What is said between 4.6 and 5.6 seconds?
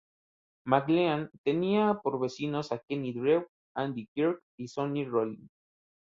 Sonny Rollins.